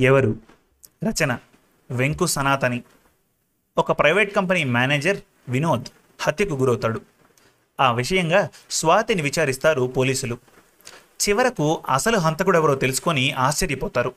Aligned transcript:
ఎవరు? 0.00 0.36
రచన 1.04 1.38
వెంకు 1.90 2.26
సనాతని. 2.26 2.82
ఒక 3.78 3.92
private 3.92 4.36
company 4.36 4.64
manager 4.64 5.20
Vinod 5.48 5.84
హత్యకు 6.20 6.54
గురవుతాడు. 6.54 7.00
ఆ 7.80 7.92
విషయంగా 7.92 8.48
స్వాతిని 8.70 9.22
విచారిస్తారు 9.22 9.82
పోలీసులు. 9.82 10.38
చివరకు 11.28 11.84
అసలు 11.90 12.18
హంతకుడెవరో 12.18 12.74
తెలుసుకొని 12.74 13.32
ఆశ్చర్యపోతారు. 13.32 14.14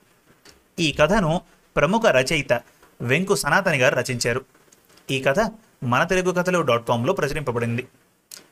ఈ 0.80 0.92
కథను 0.92 1.42
ప్రముఖ 1.76 2.06
రచయిత 2.06 2.62
వెంకు 3.02 3.36
సనాతని 3.36 3.78
గారు 3.78 3.96
రచించారు. 3.96 4.46
ఈ 5.12 5.22
కథ 5.22 5.52
మన 5.84 6.04
తెలుగు 6.04 6.32
కథలు 6.32 6.62
డాట్ 6.62 6.88
కామ్లో 6.88 7.14
ప్రచురింపబడింది. 7.14 7.88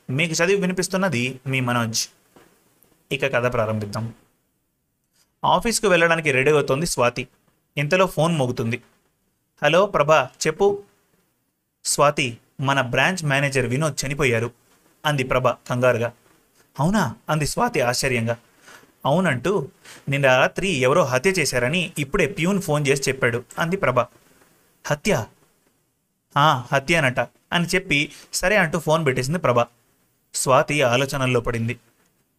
మీకు 0.10 0.34
చదివి 0.34 0.62
వినిపిస్తున్నది 0.62 1.40
మీ 1.48 1.60
మనోజ్. 1.60 2.10
ఇక 3.12 3.34
కథ 3.34 3.54
ప్రారంభిద్దాం. 3.54 4.14
ఆఫీస్కు 5.46 5.88
వెళ్ళడానికి 5.88 6.32
రెడీ 6.32 6.52
అవుతోంది 6.52 6.86
స్వాతి. 6.86 7.28
ఇంతలో 7.78 8.08
ఫోన్ 8.08 8.36
మోగుతుంది. 8.36 8.82
హలో 9.64 9.86
ప్రభా 9.86 10.30
చెప్పు. 10.48 10.84
స్వాతి 11.86 12.38
మన 12.62 12.82
బ్రాంచ్ 12.82 13.26
మేనేజర్ 13.26 13.66
వినోద్ 13.66 14.06
చనిపోయారు 14.06 14.52
అంది 15.06 15.24
ప్రభ 15.24 15.48
కంగారుగా. 15.48 16.12
అవునా 16.80 17.16
అంది 17.30 17.48
స్వాతి 17.48 17.82
ఆశ్చర్యంగా. 17.82 18.38
అవునంటూ 19.06 19.68
నిన్న 20.10 20.38
రాత్రి 20.38 20.70
ఎవరో 20.70 21.06
హత్య 21.06 21.30
చేశారని 21.30 21.94
ఇప్పుడే 21.98 22.26
ప్యూన్ 22.26 22.62
ఫోన్ 22.62 22.88
చేసి 22.88 23.10
చెప్పాడు 23.10 23.44
అంది 23.60 23.78
ప్రభ. 23.78 24.00
హత్య? 24.86 25.14
హత్య 26.38 26.64
హత్యనట 26.72 27.20
అని 27.54 27.66
చెప్పి 27.66 28.12
సరే 28.34 28.56
అంటూ 28.56 28.80
ఫోన్ 28.80 29.06
పెట్టేసింది 29.06 29.40
ప్రభ. 29.40 29.66
స్వాతి 30.34 30.82
ఆలోచనల్లో 30.82 31.40
పడింది. 31.40 31.80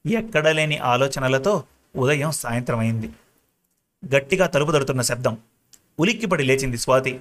ఎక్కడ 0.06 0.48
లేని 0.48 0.78
ఆలోచనలతో 0.78 1.64
ఉదయం 1.96 2.30
సాయంత్రం 2.30 2.78
అయింది. 2.78 3.10
గట్టిగా 4.16 4.46
తలుపు 4.46 4.72
తడుతున్న 4.72 5.02
శబ్దం 5.02 5.38
ఉలిక్కిపడి 6.00 6.44
లేచింది 6.44 6.78
స్వాతి. 6.78 7.20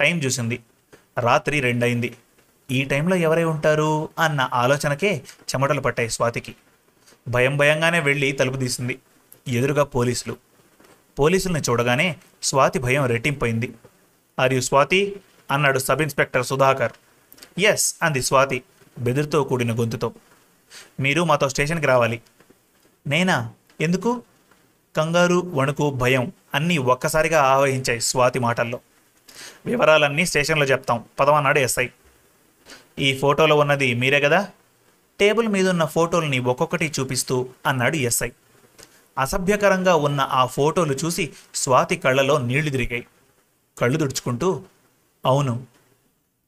టైం 0.00 0.18
చూసింది. 0.18 0.60
రాత్రి 1.18 1.60
రెండయింది. 1.60 2.16
ఈ 2.70 2.84
టైంలో 2.84 3.16
ఎవరై 3.16 3.44
ఉంటారు? 3.44 4.08
అన్న 4.18 4.50
ఆలోచనకే 4.54 5.16
చెమటలు 5.18 5.80
పట్టాయి 5.80 6.10
స్వాతికి. 6.10 6.54
భయం 7.28 7.56
భయంగానే 7.56 8.00
వెళ్ళి 8.00 8.32
తలుపు 8.32 8.56
తీసింది. 8.56 8.98
ఎదురుగా 9.48 9.84
పోలీసులు. 9.84 10.36
పోలీసుల్ని 11.18 11.60
చూడగానే 11.60 12.16
స్వాతి 12.42 12.78
భయం 12.78 13.06
రెట్టింపైంది 13.06 13.74
ఆర్ 14.40 14.52
యు 14.52 14.60
స్వాతి? 14.60 15.20
అన్నాడు 15.50 15.78
సబ్ 15.78 16.02
ఇన్స్పెక్టర్ 16.02 16.46
సుధాకర్. 16.46 16.92
ఎస్ 17.58 17.94
అంది 18.02 18.22
స్వాతి 18.22 18.62
బెదిరితో 18.98 19.44
కూడిన 19.44 19.78
గొంతుతో. 19.78 20.12
మీరు 21.00 21.24
మాతో 21.24 21.48
స్టేషన్కి 21.48 21.86
రావాలి. 21.86 22.22
నేనా? 23.06 23.52
ఎందుకు? 23.80 24.22
కంగారు 24.96 25.34
వణుకు 25.54 25.90
భయం 25.90 26.32
అన్నీ 26.54 26.78
ఒక్కసారిగా 26.78 27.42
ఆవహించాయి 27.42 28.00
స్వాతి 28.00 28.38
మాటల్లో. 28.38 28.80
వివరాలన్నీ 29.66 30.26
స్టేషన్లో 30.26 30.66
చెప్తాం. 30.66 31.04
పదవన్నాడు 31.20 31.58
ఎస్ఐ. 31.58 31.88
ఈ 32.98 33.18
ఫోటోలో 33.18 33.56
ఉన్నది 33.56 33.94
మీరే 33.94 34.20
కదా? 34.20 34.48
టేబుల్ 35.20 35.48
మీదున్న 35.48 35.84
ఫోటోల్ని 35.84 36.38
ఒక్కొక్కటి 36.38 36.92
చూపిస్తూ 37.00 37.48
అన్నాడు 37.66 37.96
ఎస్ఐ. 37.96 38.30
అసభ్యకరంగా 39.18 39.94
ఉన్న 39.94 40.20
ఆ 40.20 40.46
ఫోటోలు 40.46 40.92
చూసి 40.92 41.32
స్వాతి 41.54 41.96
కళ్ళలో 41.96 42.38
నీళ్ళు 42.38 42.70
తిరిగాయి. 42.70 43.06
కళ్ళు 43.80 43.98
తుడుచుకుంటూ 43.98 44.62
అవును 45.26 45.66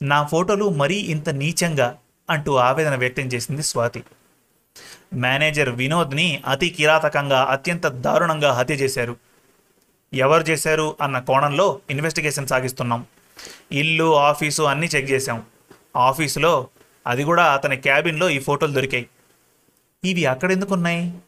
నా 0.03 0.23
ఫోటోలు 0.23 0.69
మరీ 0.69 0.95
ఇంత 0.95 1.29
నీచంగా 1.29 1.99
అంటూ 2.31 2.57
ఆవేదన 2.57 2.95
వ్యక్తం 2.97 3.23
చేసింది 3.23 3.63
స్వాతి. 3.63 4.05
మేనేజర్ 5.15 5.69
వినోద్ని 5.69 6.43
అతి 6.47 6.71
కిరాతకంగా 6.71 7.43
అత్యంత 7.45 7.87
దారుణంగా 7.87 8.53
హత్య 8.53 8.75
చేశారు. 8.75 9.17
ఎవరు 10.15 10.43
చేశారు 10.43 10.97
అన్న 11.01 11.19
కోణంలో 11.19 11.81
ఇన్వెస్టిగేషన్ 11.91 12.47
సాగిస్తున్నాం. 12.47 13.07
ఇల్లు 13.73 14.17
ఆఫీసు 14.17 14.63
అన్నీ 14.63 14.87
చెక్ 14.87 15.11
చేశాం. 15.11 15.43
ఆఫీసులో 15.97 16.69
అది 17.07 17.25
కూడా 17.25 17.53
అతని 17.53 17.77
క్యాబిన్లో 17.77 18.31
ఈ 18.31 18.39
ఫోటోలు 18.39 18.73
దొరికాయి. 18.73 19.07
ఇవి 20.05 20.25
అక్కడెందుకున్నాయి? 20.25 21.19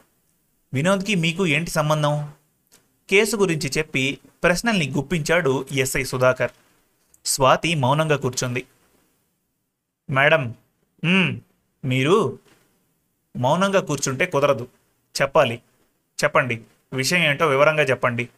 వినోద్కి 0.74 1.14
మీకు 1.14 1.47
ఏంటి 1.47 1.70
సంబంధం? 1.70 2.32
కేసు 3.10 3.36
గురించి 3.36 3.70
చెప్పి 3.78 4.19
ప్రశ్నల్ని 4.42 4.91
గుప్పించాడు 4.91 5.66
ఎస్ఐ 5.72 6.04
సుధాకర్. 6.04 6.50
స్వాతి 7.24 7.74
మౌనంగా 7.74 8.16
కూర్చుంది. 8.16 8.64
మేడం 10.10 10.54
మీరు 11.84 12.38
మౌనంగా 13.37 13.81
కూర్చుంటే 13.81 14.26
కుదరదు. 14.26 14.69
చెప్పాలి. 15.22 15.62
చెప్పండి. 16.25 16.60
విషయం 16.93 17.22
ఏంటో 17.22 17.47
వివరంగా 17.47 17.82
చెప్పండి. 17.82 18.28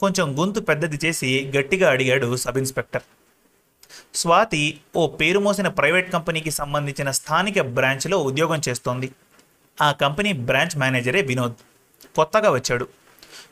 కొంచెం 0.00 0.38
గొంతు 0.38 0.60
పెద్దది 0.60 0.98
చేసి 1.04 1.52
గట్టిగా 1.56 1.90
అడిగాడు 1.90 2.36
సబ్ 2.36 2.58
ఇన్స్పెక్టర్ 2.58 3.02
స్వాతి 4.14 4.80
ఓ 4.96 5.08
పేరు 5.08 5.38
మోసిన 5.38 5.68
ప్రైవేట్ 5.68 6.12
కంపెనీకి 6.12 6.50
సంబంధించిన 6.50 7.10
స్థానిక 7.10 7.60
బ్రాంచ్లో 7.60 8.18
ఉద్యోగం 8.18 8.60
చేస్తోంది. 8.68 9.10
ఆ 9.82 9.92
కంపెనీ 9.92 10.32
బ్రాంచ్ 10.32 10.78
మేనేజరే 10.78 11.22
వినోద్. 11.22 11.54
కొత్తగా 12.16 12.50
వచ్చాడు. 12.50 12.88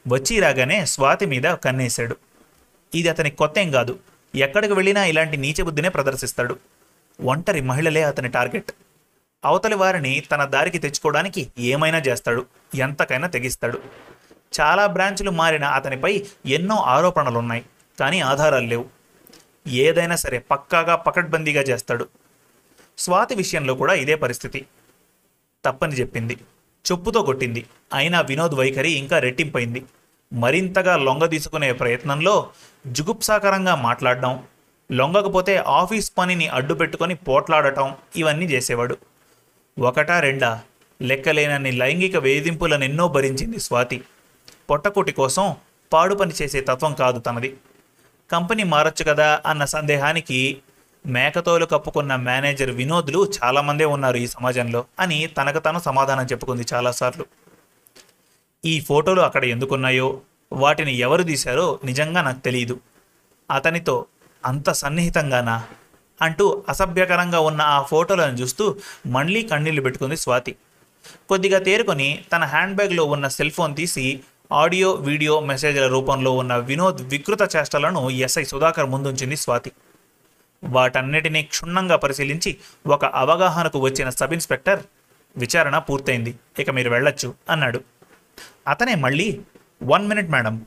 వచ్చి 0.09 0.41
రాగానే 0.41 0.87
స్వాతి 0.87 1.27
మీద 1.27 1.43
కన్నేశాడు. 1.43 2.17
ఇది 2.95 3.09
అతని 3.09 3.31
కొత్త 3.31 3.59
ఏం 3.59 3.71
కాదు. 3.71 3.99
ఎక్కడికి 4.35 4.73
వెళ్ళినా 4.73 5.05
ఇలాంటి 5.05 5.37
నీచబుద్ధినే 5.37 5.89
ప్రదర్శిస్తాడు. 5.89 6.59
ఒంటరి 7.21 7.61
మహిళలే 7.61 8.03
అతని 8.03 8.29
టార్గెట్. 8.29 8.73
అవతలి 9.45 9.75
వారిని 9.75 10.21
తన 10.21 10.45
దారికి 10.45 10.79
తెచ్చుకోవడానికి 10.79 11.53
ఏమైనా 11.59 11.99
చేస్తాడు? 11.99 12.47
ఎంతకైనా 12.75 13.29
తెగిస్తాడు. 13.29 13.79
చాలా 14.61 14.87
బ్రాంచులు 14.87 15.31
మారిన 15.31 15.65
అతనిపై 15.65 16.25
ఎన్నో 16.47 16.77
ఆరోపణలున్నాయి 16.77 17.65
కానీ 18.01 18.21
ఆధారాలు 18.21 18.67
లేవు. 18.67 18.85
ఏదైనా 19.69 20.17
సరే 20.17 20.39
పక్కాగా 20.39 20.97
పకడ్బందీగా 20.97 21.63
చేస్తాడు. 21.63 22.09
స్వాతి 22.99 23.35
విషయంలో 23.35 23.75
కూడా 23.75 23.95
ఇదే 23.95 24.15
పరిస్థితి. 24.15 24.67
తప్పని 25.65 25.93
చెప్పింది. 25.93 26.37
చెప్పుతో 26.93 27.23
కొట్టింది. 27.23 27.67
అయినా 27.95 28.21
వినోద్ 28.21 28.55
వైఖరి 28.55 28.91
ఇంకా 28.91 29.19
రెట్టింపైంది. 29.19 29.85
మరింతగా 30.33 30.97
లొంగ 30.97 31.27
తీసుకునే 31.27 31.73
ప్రయత్నంలో 31.73 32.51
జుగుప్సాకరంగా 32.87 33.75
మాట్లాడడం 33.75 34.45
లొంగకపోతే 34.93 35.57
ఆఫీస్ 35.57 36.13
పనిని 36.19 36.49
అడ్డుపెట్టుకొని 36.49 37.15
పోట్లాడటం 37.15 37.97
ఇవన్నీ 38.17 38.45
చేసేవాడు. 38.45 38.99
ఒకటా 39.79 40.21
రెండా? 40.21 40.63
లెక్కలేనన్ని 41.03 41.73
లైంగిక 41.73 42.17
వేధింపులనెన్నో 42.17 43.09
భరించింది 43.09 43.61
స్వాతి. 43.61 44.03
పొట్టకుటి 44.71 45.13
కోసం 45.13 45.57
పాడు 45.93 46.15
పని 46.15 46.33
చేసే 46.43 46.61
తత్వం 46.61 46.95
కాదు 46.95 47.19
తనది. 47.19 47.57
కంపెనీ 48.33 48.63
మారొచ్చు 48.63 49.05
కదా 49.05 49.43
అన్న 49.47 49.65
సందేహానికి 49.65 50.63
మేకతోలు 51.07 51.67
కప్పుకున్న 51.67 52.17
మేనేజర్ 52.17 52.71
వినోద్లు 52.71 53.33
చాలామందే 53.45 53.85
ఉన్నారు 53.85 54.17
ఈ 54.17 54.27
సమాజంలో 54.27 54.85
అని 55.01 55.27
తనకు 55.27 55.59
తాను 55.59 55.79
సమాధానం 55.79 56.25
చెప్పుకుంది 56.25 56.67
చాలాసార్లు. 56.75 57.27
ఈ 58.65 58.81
ఫోటోలు 58.81 59.21
అక్కడ 59.21 59.45
ఎందుకున్నాయో 59.45 60.21
వాటిని 60.53 60.99
ఎవరు 60.99 61.23
తీశారో 61.23 61.79
నిజంగా 61.85 62.23
నాకు 62.23 62.39
తెలియదు 62.39 62.81
అతనితో 63.51 64.07
అంత 64.45 64.71
సన్నిహితంగానా? 64.71 65.65
అంటూ 66.23 66.65
అసభ్యకరంగా 66.69 67.41
ఉన్న 67.41 67.63
ఆ 67.63 67.83
ఫోటోలను 67.83 68.33
చూస్తూ 68.33 68.77
మళ్ళీ 69.07 69.43
కన్నీళ్ళు 69.43 69.83
పెట్టుకుంది 69.83 70.17
స్వాతి. 70.17 70.57
కొద్దిగా 71.29 71.59
తేరుకొని 71.59 72.25
తన 72.33 72.45
హ్యాండ్ 72.45 72.77
బ్యాగ్లో 72.77 73.05
ఉన్న 73.05 73.29
సెల్ 73.29 73.51
ఫోన్ 73.51 73.77
తీసి 73.77 74.21
ఆడియో 74.53 74.93
వీడియో 74.93 75.41
మెసేజ్ల 75.41 75.87
రూపంలో 75.87 76.33
ఉన్న 76.33 76.57
వినోద్ 76.57 77.03
వికృత 77.03 77.57
చేష్టలను 77.57 78.11
ఎస్ఐ 78.11 78.45
సుధాకర్ 78.45 78.87
ముందుంచింది 78.87 79.37
స్వాతి. 79.37 79.73
వాటన్నిటినీ 80.65 81.43
క్షుణ్ణంగా 81.43 81.97
పరిశీలించి 81.97 82.57
ఒక 82.87 83.05
అవగాహనకు 83.05 83.79
వచ్చిన 83.79 84.11
సబ్ 84.11 84.33
ఇన్స్పెక్టర్ 84.33 84.81
విచారణ 85.37 85.79
పూర్తయింది 85.79 86.35
ఇక 86.59 86.71
మీరు 86.71 86.91
వెళ్ళొచ్చు 86.91 87.35
అన్నాడు. 87.51 87.81
అతనే 88.69 88.95
మళ్ళీ 88.95 89.41
వన్ 89.83 90.09
మినిట్ 90.09 90.31
మేడం. 90.31 90.67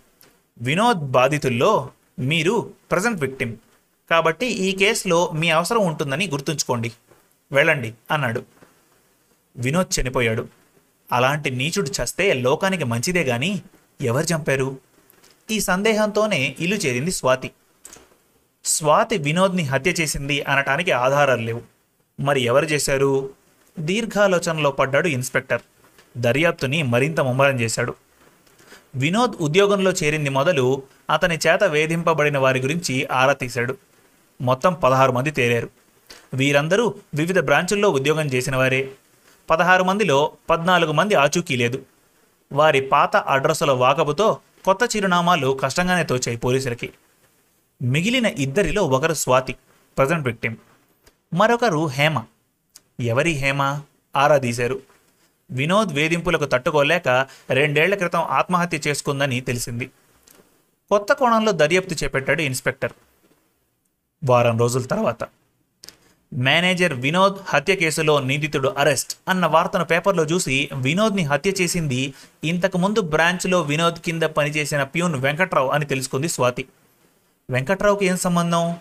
వినోద్ 0.58 1.12
బాధితుల్లో 1.12 1.90
మీరు 2.20 2.74
ప్రజెంట్ 2.92 3.22
విక్టిమ్. 3.22 3.56
కాబట్టి 4.10 4.46
ఈ 4.46 4.78
కేసులో 4.78 5.32
మీ 5.32 5.50
అవసరం 5.50 5.86
ఉంటుందని 5.86 6.28
గుర్తుంచుకోండి. 6.28 6.92
వెళ్ళండి 7.52 7.94
అన్నాడు. 8.12 8.44
వినోద్ 9.58 10.00
చనిపోయాడు. 10.02 10.48
అలాంటి 11.12 11.50
నీచుడు 11.50 11.90
చస్తే 11.90 12.34
లోకానికి 12.34 12.84
మంచిదే 12.84 13.24
గాని 13.24 13.62
ఎవరు 14.02 14.26
చంపారు? 14.26 14.78
ఈ 15.52 15.60
సందేహంతోనే 15.60 16.56
ఇల్లు 16.60 16.76
చేరింది 16.76 17.12
స్వాతి. 17.12 17.52
స్వాతి 18.66 19.18
వినోద్ని 19.18 19.64
హత్య 19.64 19.92
చేసింది 19.92 20.44
అనటానికి 20.44 20.92
ఆధారాలు 20.92 21.42
లేవు. 21.42 21.62
మరి 22.20 22.42
ఎవరు 22.42 22.66
చేశారు? 22.66 23.30
దీర్ఘాలోచనలో 23.80 24.72
పడ్డాడు 24.72 25.08
ఇన్స్పెక్టర్. 25.08 25.62
దర్యాప్తుని 26.18 26.84
మరింత 26.84 27.20
ముమ్మరం 27.20 27.60
చేశాడు. 27.60 27.96
వినోద్ 28.96 29.34
ఉద్యోగంలో 29.42 29.92
చేరింది 29.92 30.30
మొదలు 30.30 30.84
అతని 31.10 31.38
చేత 31.48 31.64
వేధింపబడిన 31.64 32.38
వారి 32.38 32.62
గురించి 32.62 33.08
ఆరా 33.12 33.34
తీశాడు. 33.34 33.78
మొత్తం 34.42 34.74
పదహారు 34.74 35.12
మంది 35.12 35.32
తేలారు. 35.32 35.70
వీరందరూ 36.34 36.94
వివిధ 37.16 37.40
బ్రాంచుల్లో 37.40 37.90
ఉద్యోగం 37.90 38.26
చేసిన 38.26 38.56
వారే 38.56 38.92
పదహారు 39.50 39.84
మందిలో 39.84 40.32
పద్నాలుగు 40.50 40.92
మంది 40.92 41.16
ఆచూకీ 41.16 41.56
లేదు. 41.56 41.86
వారి 42.52 42.82
పాత 42.82 43.16
అడ్రస్సుల 43.16 43.72
వాకబుతో 43.72 44.38
కొత్త 44.66 44.96
చిరునామాలు 44.96 45.60
కష్టంగానే 45.62 46.04
తోచాయి 46.04 46.38
పోలీసులకి. 46.38 46.90
మిగిలిన 47.82 48.26
ఇద్దరిలో 48.26 48.84
ఒకరు 48.84 49.14
స్వాతి 49.14 49.56
ప్రజెంట్ 49.98 50.28
విక్టిమ్. 50.28 50.56
మరొకరు 51.34 51.86
హేమ. 51.88 52.24
ఎవరి 53.00 53.32
హేమ? 53.32 53.82
ఆరా 54.16 54.38
తీశారు. 54.38 54.82
వినోద్ 55.52 55.94
వేధింపులకు 55.94 56.46
తట్టుకోలేక 56.46 57.28
రెండేళ్ళ 57.50 57.96
క్రితం 57.96 58.20
ఆత్మహత్య 58.20 58.80
చేసుకుందని 58.88 59.42
తెలిసింది. 59.42 59.86
కొత్త 60.90 61.14
కోణంలో 61.14 61.52
దర్యాప్తు 61.52 62.04
చేపట్టాడు 62.04 62.42
ఇన్స్పెక్టర్. 62.42 62.92
వారం 64.24 64.60
రోజుల 64.60 64.82
తర్వాత. 64.82 65.24
మేనేజర్ 66.34 66.94
వినోద్ 66.94 67.36
హత్య 67.48 67.76
కేసులో 67.76 68.20
నిందితుడు 68.20 68.70
అరెస్ట్ 68.70 69.18
అన్న 69.28 69.46
వార్తను 69.46 69.86
పేపర్లో 69.86 70.24
చూసి 70.24 70.70
వినోద్ని 70.74 71.24
హత్య 71.24 71.52
చేసింది 71.62 72.14
ఇంతకుముందు 72.44 73.02
బ్రాంచ్లో 73.02 73.62
వినోద్ 73.62 73.96
కింద 73.96 74.24
పనిచేసిన 74.24 74.84
ప్యూన్ 74.84 75.16
వెంకట్రావు 75.16 75.70
అని 75.70 75.86
తెలుసుకుంది 75.86 76.30
స్వాతి. 76.30 76.66
వెంకట్రావుకి 77.50 78.06
ఏం 78.06 78.18
సంబంధం? 78.18 78.76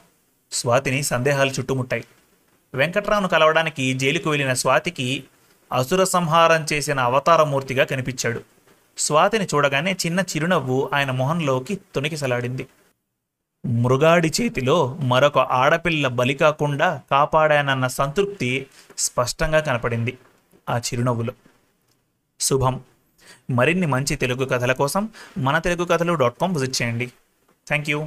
స్వాతిని 0.53 1.03
సందేహాలు 1.03 1.51
చుట్టుముట్టాయి. 1.51 2.05
వెంకట్రావును 2.75 3.29
కలవడానికి 3.29 3.95
జైలుకు 3.95 4.31
వెళ్ళిన 4.31 4.53
స్వాతికి 4.53 5.25
అసుర 5.73 6.05
సంహారం 6.05 6.67
చేసిన 6.73 7.01
అవతారమూర్తిగా 7.01 7.85
కనిపించాడు. 7.85 8.41
స్వాతిని 8.99 9.45
చూడగానే 9.45 9.97
చిన్న 10.07 10.21
చిరునవ్వు 10.21 10.91
ఆయన 10.95 11.11
మొహంలోకి 11.11 11.79
తొణికిసలాడింది 11.95 12.67
మృగాడి 13.67 14.33
చేతిలో 14.41 14.95
మరొక 14.95 15.39
ఆడపిల్ల 15.39 16.09
బలి 16.09 16.35
కాకుండా 16.35 17.01
కాపాడానన్న 17.11 17.87
సంతృప్తి 17.87 18.67
స్పష్టంగా 18.99 19.61
కనపడింది 19.61 20.19
ఆ 20.71 20.79
చిరునవ్వులో. 20.79 21.33
శుభం. 22.41 22.81
మరిన్ని 23.51 23.87
మంచి 23.87 24.17
తెలుగు 24.17 24.45
కథల 24.45 24.73
కోసం 24.73 25.09
మన 25.39 25.59
Telugu 25.59 25.85
Kathalu 25.85 26.15
dot 26.15 26.35
com 26.41 26.55
visit 26.55 26.83
చేయండి. 26.83 27.07
Thank 27.69 27.91
you. 27.91 28.07